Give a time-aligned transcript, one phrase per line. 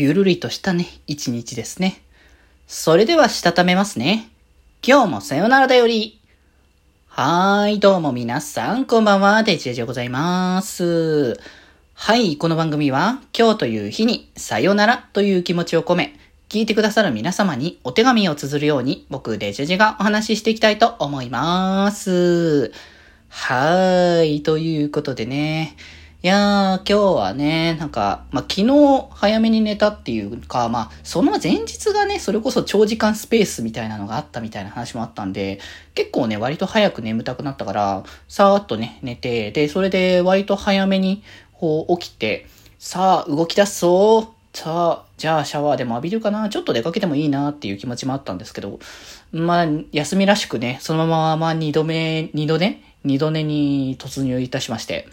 [0.00, 2.00] ゆるりとしたね、一日ですね。
[2.66, 4.30] それではしたためますね。
[4.82, 6.18] 今日もさよならだより。
[7.06, 11.38] はーい、どうも皆さん、こんばんは、デジェジでございます。
[11.92, 22.72] はい、この番組は、今日という日に、さよならという気持ちを込め、聞いてくださる皆様にお手紙を綴るように、僕、デジェジがお話ししていきたいと思います。
[23.28, 25.76] はーい、ということでね、
[26.22, 35.60] いやー、今日はね、なんか、まあ、昨日早めに寝たっていうか、まあ、その前日がね、それこそ長時間スペースみたいなのがあったみたいな話もあったんで、
[35.94, 41.22] 結構ね、割と早く眠たくなったから、さーっとね、寝て、で、それで割と早めに、
[41.54, 42.44] こう、起きて、
[42.78, 48.78] さあ、動き出すぞさあ、じゃあシャワーでも浴びるかなちょっと出かけてもいいなっていう気持ちもあったんですけど、
[49.32, 55.08] まあ、休みらしくね、そのまままあ二度目、二度寝二度寝に突入いたしまして、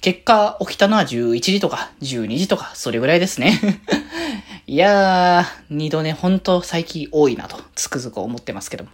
[0.00, 3.58] 結果、起きたのは11時とか、12時とか、それぐらいですね。
[4.66, 8.90] いやー、二度ね、ほんと最近多いなと、つくづく思ってますけども。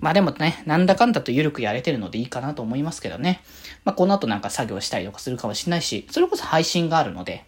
[0.00, 3.42] まあでもね、なんだかんだと緩くやれてるのでいいかなと思いますけどね。
[3.84, 7.44] まあこの後なんか作業したりとかするかもしれないし、それこそ配信があるので、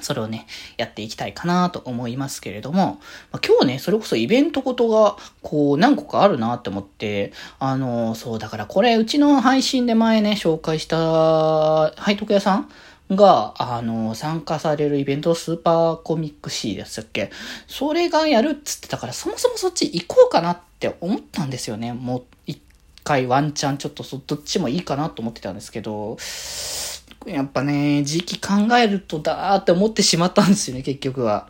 [0.00, 0.46] それをね、
[0.78, 12.70] やっていきたいかなと思いますけれども、まあ、今日ね、それこそイベントごとが、こう、何個かあるなって思って、あの、そう、だからこれ、うちの配信で前ね、紹介した、背徳屋さん
[13.10, 17.30] が、あの、参加されるイベント、スーパーコミックシーでしたっけ
[17.66, 21.92] それがやるっつってたから、そもそもそっち行こうかなって思ったんですよね。
[21.92, 22.60] もう、一
[23.04, 26.16] 回ワンチャンちょっとそ、どっちもいいかなと思ってたんですけど、
[27.26, 31.48] やっぱね、時期考えるとだーって思ってしまったんですよね、結局は。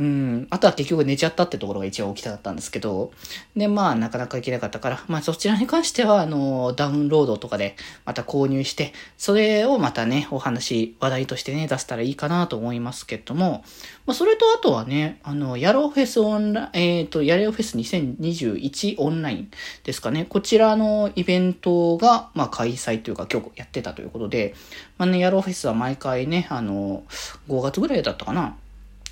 [0.00, 0.46] うん。
[0.48, 3.12] あとは結局寝ちゃったってところが一番大きかったんですけど。
[3.54, 13.62] で、まあ、なかなか行けなかったから、まあ、そちらに関しては、あの、ダウンロードとかでまた購入して、それをまたね、お話、話題としてね、出せたらいいかなと思いますけども、
[14.06, 19.50] まあ、それとあとはね、あの、ヤローフェスオンライン、えっ、ー、と、ヤローフェス2021オンライン
[19.84, 20.24] ですかね。
[20.24, 24.54] こちらのイベントが、まあ、開催というか、今日やってたということで、
[24.96, 27.02] まあね、ヤローフェスは毎回ね、あの、
[27.50, 28.56] 5月ぐらいだったかな。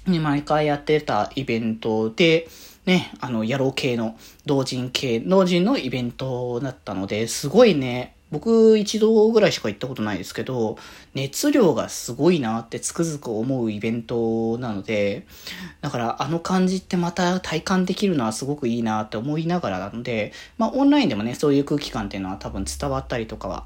[0.08, 2.48] に毎回やってたイベントで、
[2.86, 10.76] ね、あの、野郎系の、同人系、同人のイベントだったので、すごいね、僕一度ぐらいしか行ったことないですけど、
[11.14, 15.26] 熱量がすごいなってつくづく思うイベントなので、
[15.80, 23.64] だからあの感じってまた体感できるのはすごくいいなって思いながらなので、まあオンラインでもね、そういう空気感っていうのは多分伝わったりとかは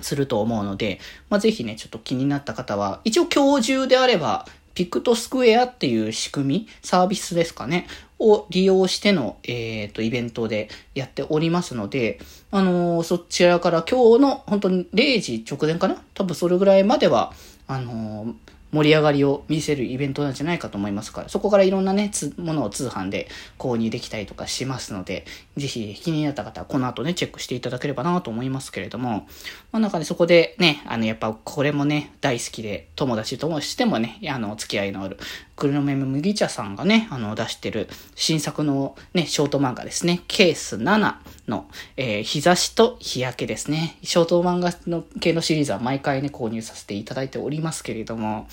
[0.00, 0.98] すると思うので、
[1.30, 4.46] まあぜひね、ちょっと気になった方は、一応今日中であれば、
[4.76, 7.88] ピクトスクエアっていう仕組み、サービスですかね、
[8.18, 12.20] を利用しての、えっ、ー、と、イベントでやっておりますので、
[12.50, 15.96] あのー、そちらから今日の本当に0時直前かな？
[16.12, 17.32] 多分それぐらいまでは、
[17.66, 18.34] あのー
[18.76, 23.28] 盛り上がりを見せるイベントなんじゃないかと思いますから、そこからいろんなね、つ、ものを通販で
[23.58, 25.24] 購入できたりとかしますので、
[25.56, 29.26] ぜひ気になった方はこの後ね、チェックしていただければなと思いますけれども、
[29.72, 35.18] まあなんかね、そこでね、あの、やっぱこれもね、大好きで、友達ともしてもね、あの、付き合いのある、
[35.56, 41.14] 黒目麦茶さんがね、あの、出してる新作のね、ショート漫画ですね、ケース7
[41.48, 43.98] の、えー、日差しと日焼けですね。
[44.02, 48.48] ショート漫画の系のシリーズは毎回ね、購入させていただいておりますけれども、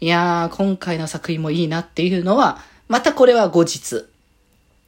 [0.00, 4.06] いやー、今回の作品もいいなっていうのは、またこれは後日、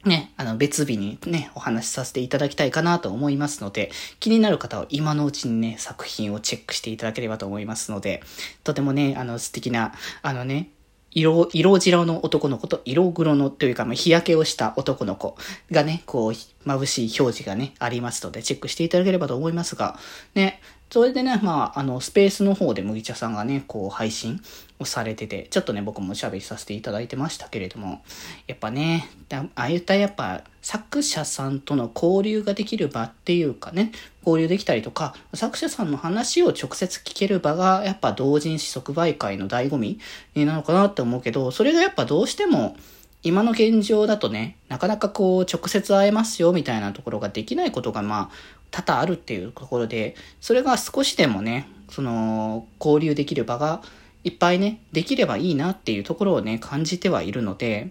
[0.05, 8.21] ね、あの別日にね、お話しさせていただきたいかなと思いますので、気になる方は今のうちにね、作品をチェックしていただければと思いますので、
[8.63, 10.69] とてもね、あの素敵な、あのね、
[11.17, 15.35] 色、色白の男の子と色黒のというか、日焼けをした男の子
[15.71, 19.97] がね、こう、眩しい表示がね、ありますので、チェックしていただければと思いますが、
[20.35, 24.41] ね、それでね、まあ、あの、スペースの方で麦茶さんがね、こう、配信
[24.79, 28.01] をされてて、ちょっとね、僕もおしゃべりさせていただいてましたけれども、
[28.47, 33.91] やっぱね、ああいったやっぱ、作者さんとの交流ができる場っていうかね、
[34.25, 39.99] 交流できたりとか、作者さんの話を直接聞ける場が、やっぱ同人誌即売会の醍醐味
[40.35, 42.77] なのかなって思うけど、それがやっぱどうしても、
[43.23, 53.81] 今の現状だとね、なかなかこう、直接会えますよみたいなところができないことが、まあ、多々あるっていうところで、それが少しでもね、その、交流できる場が
[54.23, 57.89] いっぱいね、できればいいなっていうところをね、感じてはいるので、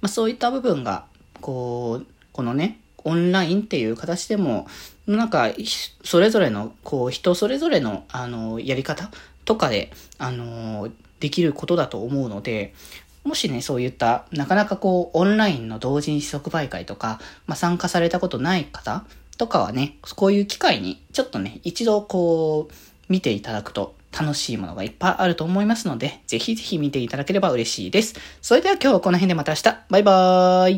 [0.00, 1.06] まあそういった部分が、
[1.40, 4.66] こう、このね、オンラインっていう形でも、
[5.06, 5.50] なんか、
[6.02, 9.10] それぞれの、こう、人それぞれの、あの、やり方
[9.44, 10.90] とかで、あの、
[11.20, 12.74] できることだと思うので、
[13.24, 19.04] もしね、そういった、なかなかこう、オンラインの同人誌即売会とか、まあ、参加されたことない方
[19.36, 22.74] とかはね、こういう機会に、ちょっとね、一度こう、
[23.08, 28.14] 見ていただくと楽しいものがいっぱいあると思いますので、ぜひぜひ見ていただければ嬉しいです。
[28.40, 29.62] それでは今日はこの辺でまた明日。
[29.90, 30.72] バイバーイ。